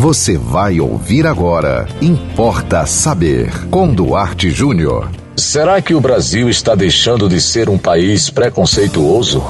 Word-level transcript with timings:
Você 0.00 0.38
vai 0.38 0.78
ouvir 0.78 1.26
agora. 1.26 1.88
Importa 2.00 2.86
saber. 2.86 3.50
Com 3.68 3.92
Duarte 3.92 4.48
Júnior. 4.48 5.10
Será 5.36 5.82
que 5.82 5.92
o 5.92 6.00
Brasil 6.00 6.48
está 6.48 6.76
deixando 6.76 7.28
de 7.28 7.40
ser 7.40 7.68
um 7.68 7.76
país 7.76 8.30
preconceituoso? 8.30 9.42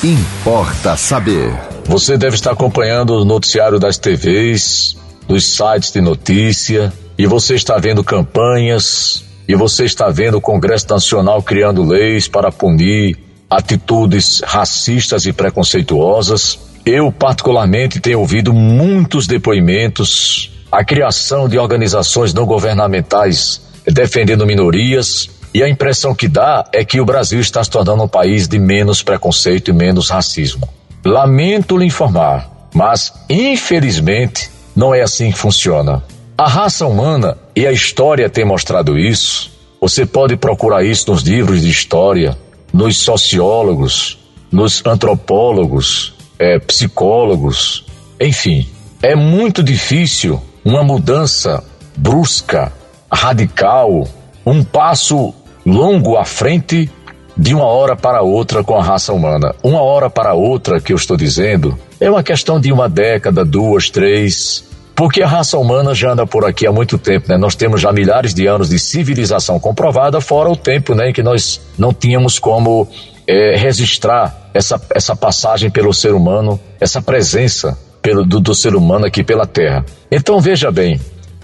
Importa 0.00 0.96
saber. 0.96 1.52
Você 1.86 2.16
deve 2.16 2.36
estar 2.36 2.52
acompanhando 2.52 3.14
o 3.14 3.24
noticiário 3.24 3.80
das 3.80 3.98
TVs, 3.98 4.96
dos 5.26 5.44
sites 5.44 5.90
de 5.90 6.00
notícia, 6.00 6.92
e 7.18 7.26
você 7.26 7.56
está 7.56 7.76
vendo 7.76 8.04
campanhas, 8.04 9.24
e 9.48 9.56
você 9.56 9.86
está 9.86 10.08
vendo 10.08 10.36
o 10.36 10.40
Congresso 10.40 10.86
Nacional 10.88 11.42
criando 11.42 11.82
leis 11.82 12.28
para 12.28 12.52
punir 12.52 13.18
atitudes 13.50 14.40
racistas 14.46 15.26
e 15.26 15.32
preconceituosas. 15.32 16.60
Eu, 16.84 17.10
particularmente, 17.10 18.00
tenho 18.00 18.20
ouvido 18.20 18.52
muitos 18.52 19.26
depoimentos, 19.26 20.50
a 20.70 20.84
criação 20.84 21.48
de 21.48 21.58
organizações 21.58 22.34
não 22.34 22.44
governamentais 22.44 23.62
defendendo 23.86 24.46
minorias, 24.46 25.30
e 25.54 25.62
a 25.62 25.68
impressão 25.68 26.14
que 26.14 26.26
dá 26.26 26.68
é 26.72 26.84
que 26.84 27.00
o 27.00 27.04
Brasil 27.04 27.40
está 27.40 27.62
se 27.62 27.70
tornando 27.70 28.02
um 28.02 28.08
país 28.08 28.48
de 28.48 28.58
menos 28.58 29.02
preconceito 29.02 29.70
e 29.70 29.74
menos 29.74 30.10
racismo. 30.10 30.68
Lamento 31.04 31.76
lhe 31.76 31.86
informar, 31.86 32.68
mas 32.74 33.12
infelizmente 33.30 34.50
não 34.74 34.92
é 34.92 35.02
assim 35.02 35.30
que 35.30 35.38
funciona. 35.38 36.02
A 36.36 36.48
raça 36.48 36.84
humana 36.86 37.38
e 37.54 37.66
a 37.66 37.70
história 37.70 38.28
têm 38.28 38.44
mostrado 38.44 38.98
isso. 38.98 39.52
Você 39.80 40.04
pode 40.04 40.36
procurar 40.36 40.84
isso 40.84 41.12
nos 41.12 41.22
livros 41.22 41.62
de 41.62 41.70
história, 41.70 42.36
nos 42.72 42.96
sociólogos, 42.96 44.18
nos 44.50 44.84
antropólogos, 44.84 46.13
é, 46.38 46.58
psicólogos, 46.58 47.84
enfim. 48.20 48.68
É 49.02 49.14
muito 49.14 49.62
difícil 49.62 50.40
uma 50.64 50.82
mudança 50.82 51.62
brusca, 51.96 52.72
radical, 53.12 54.08
um 54.44 54.64
passo 54.64 55.34
longo 55.64 56.16
à 56.16 56.24
frente 56.24 56.90
de 57.36 57.54
uma 57.54 57.64
hora 57.64 57.96
para 57.96 58.22
outra 58.22 58.62
com 58.62 58.76
a 58.76 58.82
raça 58.82 59.12
humana. 59.12 59.54
Uma 59.62 59.82
hora 59.82 60.08
para 60.08 60.34
outra, 60.34 60.80
que 60.80 60.92
eu 60.92 60.96
estou 60.96 61.16
dizendo, 61.16 61.78
é 62.00 62.10
uma 62.10 62.22
questão 62.22 62.60
de 62.60 62.72
uma 62.72 62.88
década, 62.88 63.44
duas, 63.44 63.90
três. 63.90 64.64
Porque 64.94 65.22
a 65.22 65.26
raça 65.26 65.58
humana 65.58 65.94
já 65.94 66.12
anda 66.12 66.24
por 66.24 66.44
aqui 66.44 66.66
há 66.66 66.72
muito 66.72 66.96
tempo, 66.96 67.28
né? 67.28 67.36
Nós 67.36 67.56
temos 67.56 67.80
já 67.80 67.92
milhares 67.92 68.32
de 68.32 68.46
anos 68.46 68.68
de 68.68 68.78
civilização 68.78 69.58
comprovada, 69.58 70.20
fora 70.20 70.48
o 70.48 70.56
tempo, 70.56 70.94
né, 70.94 71.10
em 71.10 71.12
que 71.12 71.22
nós 71.22 71.60
não 71.76 71.92
tínhamos 71.92 72.38
como 72.38 72.86
é, 73.26 73.56
registrar 73.56 74.43
essa, 74.54 74.80
essa 74.94 75.16
passagem 75.16 75.68
pelo 75.68 75.92
ser 75.92 76.14
humano, 76.14 76.58
essa 76.80 77.02
presença 77.02 77.76
pelo, 78.00 78.24
do, 78.24 78.38
do 78.38 78.54
ser 78.54 78.76
humano 78.76 79.04
aqui 79.04 79.24
pela 79.24 79.46
Terra. 79.46 79.84
Então 80.10 80.40
veja 80.40 80.70
bem, 80.70 81.00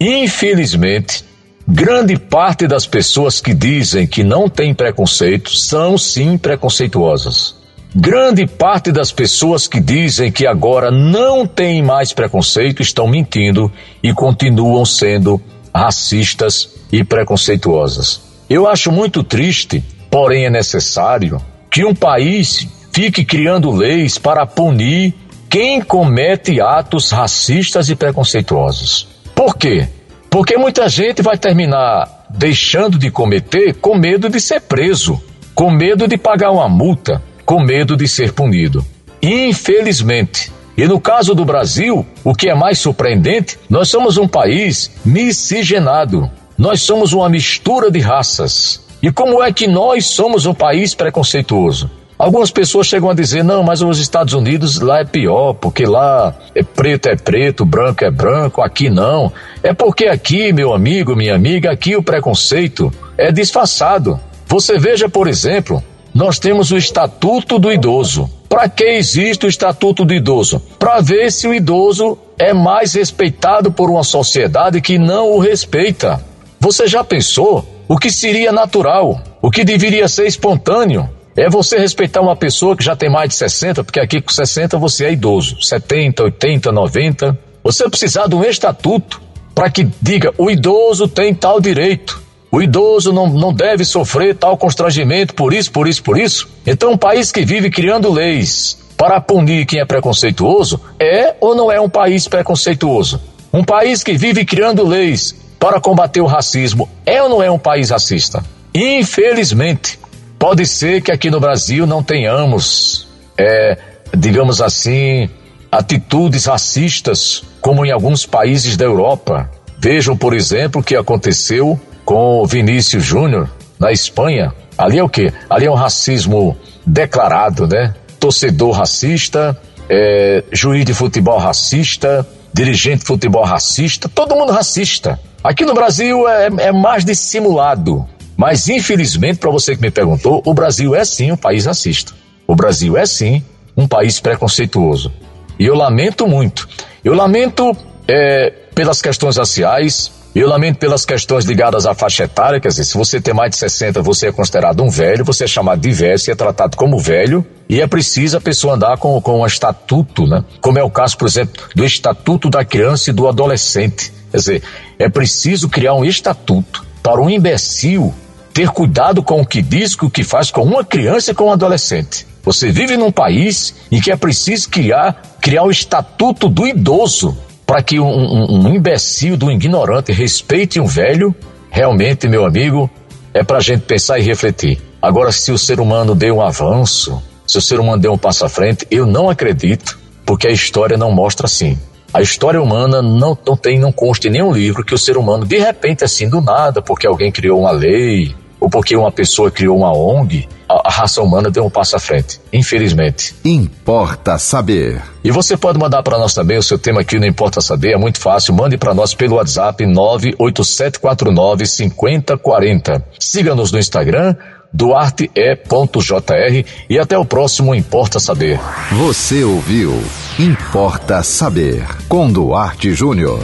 infelizmente, 0.00 1.22
grande 1.68 2.18
parte 2.18 2.66
das 2.66 2.86
pessoas 2.86 3.40
que 3.40 3.52
dizem 3.52 4.06
que 4.06 4.24
não 4.24 4.48
têm 4.48 4.72
preconceito 4.74 5.54
são 5.54 5.98
sim 5.98 6.38
preconceituosas. 6.38 7.62
Grande 7.96 8.44
parte 8.44 8.90
das 8.90 9.12
pessoas 9.12 9.68
que 9.68 9.78
dizem 9.78 10.32
que 10.32 10.46
agora 10.48 10.90
não 10.90 11.46
têm 11.46 11.80
mais 11.80 12.12
preconceito 12.12 12.82
estão 12.82 13.06
mentindo 13.06 13.70
e 14.02 14.12
continuam 14.12 14.84
sendo 14.84 15.40
racistas 15.72 16.70
e 16.90 17.04
preconceituosas. 17.04 18.20
Eu 18.50 18.66
acho 18.66 18.90
muito 18.90 19.22
triste, 19.22 19.84
porém 20.10 20.46
é 20.46 20.50
necessário, 20.50 21.40
que 21.70 21.84
um 21.84 21.94
país 21.94 22.68
fique 22.94 23.24
criando 23.24 23.72
leis 23.72 24.18
para 24.18 24.46
punir 24.46 25.12
quem 25.50 25.82
comete 25.82 26.60
atos 26.60 27.10
racistas 27.10 27.90
e 27.90 27.96
preconceituosos. 27.96 29.08
Por 29.34 29.56
quê? 29.56 29.88
Porque 30.30 30.56
muita 30.56 30.88
gente 30.88 31.20
vai 31.20 31.36
terminar 31.36 32.26
deixando 32.30 32.96
de 32.96 33.10
cometer 33.10 33.74
com 33.74 33.96
medo 33.96 34.28
de 34.28 34.40
ser 34.40 34.60
preso, 34.60 35.20
com 35.56 35.72
medo 35.72 36.06
de 36.06 36.16
pagar 36.16 36.52
uma 36.52 36.68
multa 36.68 37.20
com 37.44 37.60
medo 37.60 37.96
de 37.96 38.06
ser 38.06 38.32
punido. 38.32 38.86
Infelizmente, 39.20 40.52
e 40.76 40.86
no 40.86 41.00
caso 41.00 41.34
do 41.34 41.44
Brasil, 41.44 42.06
o 42.22 42.32
que 42.32 42.48
é 42.48 42.54
mais 42.54 42.78
surpreendente, 42.78 43.58
nós 43.68 43.88
somos 43.88 44.16
um 44.16 44.28
país 44.28 44.92
miscigenado. 45.04 46.30
Nós 46.56 46.80
somos 46.82 47.12
uma 47.12 47.28
mistura 47.28 47.90
de 47.90 47.98
raças. 47.98 48.84
E 49.02 49.10
como 49.10 49.42
é 49.42 49.52
que 49.52 49.66
nós 49.66 50.06
somos 50.06 50.46
um 50.46 50.54
país 50.54 50.94
preconceituoso? 50.94 51.90
Algumas 52.24 52.50
pessoas 52.50 52.86
chegam 52.86 53.10
a 53.10 53.14
dizer: 53.14 53.44
não, 53.44 53.62
mas 53.62 53.82
os 53.82 53.98
Estados 53.98 54.32
Unidos 54.32 54.80
lá 54.80 55.00
é 55.00 55.04
pior, 55.04 55.52
porque 55.52 55.84
lá 55.84 56.34
é 56.54 56.62
preto 56.62 57.06
é 57.10 57.16
preto, 57.16 57.66
branco 57.66 58.02
é 58.02 58.10
branco, 58.10 58.62
aqui 58.62 58.88
não. 58.88 59.30
É 59.62 59.74
porque 59.74 60.06
aqui, 60.06 60.50
meu 60.50 60.72
amigo, 60.72 61.14
minha 61.14 61.34
amiga, 61.34 61.70
aqui 61.70 61.94
o 61.94 62.02
preconceito 62.02 62.90
é 63.18 63.30
disfarçado. 63.30 64.18
Você 64.46 64.78
veja, 64.78 65.06
por 65.06 65.28
exemplo, 65.28 65.84
nós 66.14 66.38
temos 66.38 66.70
o 66.70 66.78
Estatuto 66.78 67.58
do 67.58 67.70
Idoso. 67.70 68.30
Para 68.48 68.70
que 68.70 68.84
existe 68.84 69.44
o 69.44 69.48
Estatuto 69.50 70.02
do 70.02 70.14
Idoso? 70.14 70.62
Para 70.78 71.02
ver 71.02 71.30
se 71.30 71.46
o 71.46 71.52
idoso 71.52 72.16
é 72.38 72.54
mais 72.54 72.94
respeitado 72.94 73.70
por 73.70 73.90
uma 73.90 74.02
sociedade 74.02 74.80
que 74.80 74.98
não 74.98 75.32
o 75.32 75.38
respeita. 75.38 76.24
Você 76.58 76.86
já 76.86 77.04
pensou 77.04 77.66
o 77.86 77.98
que 77.98 78.10
seria 78.10 78.50
natural, 78.50 79.20
o 79.42 79.50
que 79.50 79.62
deveria 79.62 80.08
ser 80.08 80.26
espontâneo? 80.26 81.10
É 81.36 81.50
você 81.50 81.78
respeitar 81.78 82.20
uma 82.20 82.36
pessoa 82.36 82.76
que 82.76 82.84
já 82.84 82.94
tem 82.94 83.10
mais 83.10 83.30
de 83.30 83.34
60, 83.34 83.82
porque 83.82 83.98
aqui 83.98 84.20
com 84.20 84.30
60 84.30 84.78
você 84.78 85.06
é 85.06 85.12
idoso, 85.12 85.60
70, 85.60 86.22
80, 86.22 86.70
90. 86.70 87.38
Você 87.62 87.88
precisar 87.88 88.28
de 88.28 88.36
um 88.36 88.44
estatuto 88.44 89.20
para 89.52 89.68
que 89.68 89.88
diga 90.00 90.32
o 90.38 90.48
idoso 90.48 91.08
tem 91.08 91.34
tal 91.34 91.60
direito. 91.60 92.22
O 92.52 92.62
idoso 92.62 93.12
não, 93.12 93.28
não 93.28 93.52
deve 93.52 93.84
sofrer 93.84 94.36
tal 94.36 94.56
constrangimento 94.56 95.34
por 95.34 95.52
isso, 95.52 95.72
por 95.72 95.88
isso, 95.88 96.02
por 96.04 96.16
isso. 96.16 96.48
Então, 96.64 96.92
um 96.92 96.96
país 96.96 97.32
que 97.32 97.44
vive 97.44 97.68
criando 97.68 98.12
leis 98.12 98.78
para 98.96 99.20
punir 99.20 99.66
quem 99.66 99.80
é 99.80 99.84
preconceituoso 99.84 100.80
é 101.00 101.34
ou 101.40 101.56
não 101.56 101.70
é 101.70 101.80
um 101.80 101.88
país 101.88 102.28
preconceituoso? 102.28 103.20
Um 103.52 103.64
país 103.64 104.04
que 104.04 104.16
vive 104.16 104.44
criando 104.44 104.86
leis 104.86 105.34
para 105.58 105.80
combater 105.80 106.20
o 106.20 106.26
racismo 106.26 106.88
é 107.04 107.20
ou 107.20 107.28
não 107.28 107.42
é 107.42 107.50
um 107.50 107.58
país 107.58 107.90
racista? 107.90 108.44
Infelizmente, 108.72 109.98
pode 110.44 110.66
ser 110.66 111.00
que 111.00 111.10
aqui 111.10 111.30
no 111.30 111.40
Brasil 111.40 111.86
não 111.86 112.02
tenhamos, 112.02 113.08
é, 113.34 113.78
digamos 114.14 114.60
assim, 114.60 115.30
atitudes 115.72 116.44
racistas 116.44 117.42
como 117.62 117.86
em 117.86 117.90
alguns 117.90 118.26
países 118.26 118.76
da 118.76 118.84
Europa. 118.84 119.50
Vejam, 119.78 120.14
por 120.14 120.34
exemplo, 120.34 120.82
o 120.82 120.84
que 120.84 120.96
aconteceu 120.96 121.80
com 122.04 122.42
o 122.42 122.46
Vinícius 122.46 123.02
Júnior 123.02 123.48
na 123.80 123.90
Espanha. 123.90 124.52
Ali 124.76 124.98
é 124.98 125.02
o 125.02 125.08
quê? 125.08 125.32
Ali 125.48 125.64
é 125.64 125.70
um 125.70 125.74
racismo 125.74 126.54
declarado, 126.84 127.66
né? 127.66 127.94
Torcedor 128.20 128.72
racista, 128.72 129.58
é, 129.88 130.44
juiz 130.52 130.84
de 130.84 130.92
futebol 130.92 131.38
racista, 131.38 132.26
dirigente 132.52 132.98
de 132.98 133.06
futebol 133.06 133.44
racista, 133.44 134.10
todo 134.10 134.36
mundo 134.36 134.52
racista. 134.52 135.18
Aqui 135.42 135.64
no 135.64 135.72
Brasil 135.72 136.28
é, 136.28 136.48
é 136.58 136.70
mais 136.70 137.02
dissimulado. 137.02 138.06
Mas 138.36 138.68
infelizmente, 138.68 139.38
para 139.38 139.50
você 139.50 139.76
que 139.76 139.82
me 139.82 139.90
perguntou, 139.90 140.42
o 140.44 140.54
Brasil 140.54 140.94
é 140.94 141.04
sim 141.04 141.32
um 141.32 141.36
país 141.36 141.66
racista. 141.66 142.12
O 142.46 142.54
Brasil 142.54 142.96
é 142.96 143.06
sim 143.06 143.42
um 143.76 143.86
país 143.86 144.20
preconceituoso. 144.20 145.12
E 145.58 145.66
eu 145.66 145.74
lamento 145.74 146.26
muito. 146.26 146.68
Eu 147.04 147.14
lamento 147.14 147.76
é, 148.08 148.52
pelas 148.74 149.00
questões 149.00 149.36
raciais, 149.36 150.10
eu 150.34 150.48
lamento 150.48 150.78
pelas 150.78 151.04
questões 151.04 151.44
ligadas 151.44 151.86
à 151.86 151.94
faixa 151.94 152.24
etária, 152.24 152.58
quer 152.58 152.68
dizer, 152.68 152.84
se 152.84 152.96
você 152.96 153.20
tem 153.20 153.32
mais 153.32 153.52
de 153.52 153.56
60, 153.56 154.02
você 154.02 154.28
é 154.28 154.32
considerado 154.32 154.82
um 154.82 154.90
velho, 154.90 155.24
você 155.24 155.44
é 155.44 155.46
chamado 155.46 155.80
de 155.80 155.92
velho, 155.92 156.18
você 156.18 156.32
é 156.32 156.34
tratado 156.34 156.76
como 156.76 156.98
velho, 156.98 157.46
e 157.68 157.80
é 157.80 157.86
preciso 157.86 158.36
a 158.36 158.40
pessoa 158.40 158.74
andar 158.74 158.98
com, 158.98 159.20
com 159.20 159.42
um 159.42 159.46
estatuto, 159.46 160.26
né? 160.26 160.44
Como 160.60 160.76
é 160.76 160.82
o 160.82 160.90
caso, 160.90 161.16
por 161.16 161.28
exemplo, 161.28 161.62
do 161.74 161.84
Estatuto 161.84 162.50
da 162.50 162.64
Criança 162.64 163.10
e 163.10 163.12
do 163.12 163.28
Adolescente. 163.28 164.12
Quer 164.32 164.36
dizer, 164.36 164.62
é 164.98 165.08
preciso 165.08 165.68
criar 165.68 165.94
um 165.94 166.04
estatuto 166.04 166.84
para 167.00 167.20
um 167.20 167.30
imbecil 167.30 168.12
ter 168.54 168.68
cuidado 168.68 169.20
com 169.20 169.40
o 169.40 169.46
que 169.46 169.60
diz, 169.60 169.96
com 169.96 170.06
o 170.06 170.10
que 170.10 170.22
faz 170.22 170.52
com 170.52 170.62
uma 170.62 170.84
criança 170.84 171.32
e 171.32 171.34
com 171.34 171.46
um 171.46 171.52
adolescente. 171.52 172.24
Você 172.44 172.70
vive 172.70 172.96
num 172.96 173.10
país 173.10 173.74
em 173.90 174.00
que 174.00 174.12
é 174.12 174.16
preciso 174.16 174.70
criar, 174.70 175.20
criar 175.40 175.64
o 175.64 175.70
estatuto 175.72 176.48
do 176.48 176.64
idoso 176.64 177.36
para 177.66 177.82
que 177.82 177.98
um, 177.98 178.06
um, 178.06 178.66
um 178.68 178.74
imbecil 178.74 179.36
do 179.36 179.50
ignorante 179.50 180.12
respeite 180.12 180.78
um 180.78 180.86
velho, 180.86 181.34
realmente, 181.68 182.28
meu 182.28 182.44
amigo, 182.44 182.88
é 183.32 183.42
para 183.42 183.56
a 183.56 183.60
gente 183.60 183.80
pensar 183.80 184.20
e 184.20 184.22
refletir. 184.22 184.80
Agora, 185.02 185.32
se 185.32 185.50
o 185.50 185.58
ser 185.58 185.80
humano 185.80 186.14
deu 186.14 186.36
um 186.36 186.40
avanço, 186.40 187.20
se 187.44 187.58
o 187.58 187.62
ser 187.62 187.80
humano 187.80 188.00
deu 188.00 188.12
um 188.12 188.18
passo 188.18 188.44
à 188.44 188.48
frente, 188.48 188.86
eu 188.90 189.04
não 189.04 189.28
acredito, 189.28 189.98
porque 190.24 190.46
a 190.46 190.52
história 190.52 190.96
não 190.96 191.10
mostra 191.10 191.46
assim. 191.46 191.76
A 192.12 192.22
história 192.22 192.62
humana 192.62 193.02
não, 193.02 193.36
não 193.44 193.56
tem, 193.56 193.80
não 193.80 193.90
consta 193.90 194.28
em 194.28 194.30
nenhum 194.30 194.52
livro 194.52 194.84
que 194.84 194.94
o 194.94 194.98
ser 194.98 195.16
humano, 195.16 195.44
de 195.44 195.58
repente, 195.58 196.04
assim, 196.04 196.28
do 196.28 196.40
nada, 196.40 196.80
porque 196.80 197.08
alguém 197.08 197.32
criou 197.32 197.60
uma 197.60 197.72
lei, 197.72 198.34
ou 198.64 198.70
porque 198.70 198.96
uma 198.96 199.12
pessoa 199.12 199.50
criou 199.50 199.76
uma 199.76 199.94
ONG, 199.94 200.48
a, 200.66 200.90
raça 200.90 201.20
humana 201.20 201.50
deu 201.50 201.66
um 201.66 201.70
passo 201.70 201.96
à 201.96 201.98
frente, 201.98 202.40
infelizmente. 202.50 203.34
Importa 203.44 204.38
saber. 204.38 205.02
E 205.22 205.30
você 205.30 205.54
pode 205.54 205.78
mandar 205.78 206.02
para 206.02 206.16
nós 206.16 206.32
também 206.32 206.56
o 206.56 206.62
seu 206.62 206.78
tema 206.78 207.02
aqui 207.02 207.18
no 207.18 207.26
Importa 207.26 207.60
Saber, 207.60 207.92
é 207.92 207.98
muito 207.98 208.18
fácil. 208.18 208.54
Mande 208.54 208.78
para 208.78 208.94
nós 208.94 209.12
pelo 209.12 209.36
WhatsApp 209.36 209.84
98749 209.84 211.66
5040. 211.66 213.04
Siga-nos 213.20 213.70
no 213.70 213.78
Instagram 213.78 214.34
duarte.e.jr 214.72 216.64
e 216.88 216.98
até 216.98 217.18
o 217.18 217.24
próximo 217.26 217.74
Importa 217.74 218.18
Saber. 218.18 218.58
Você 218.92 219.44
ouviu 219.44 219.92
Importa 220.38 221.22
Saber 221.22 221.86
com 222.08 222.32
Duarte 222.32 222.94
Júnior. 222.94 223.40